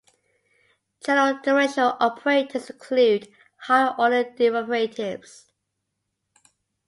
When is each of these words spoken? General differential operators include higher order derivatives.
General 1.05 1.35
differential 1.37 1.95
operators 1.99 2.71
include 2.71 3.31
higher 3.59 3.93
order 3.99 4.23
derivatives. 4.33 5.45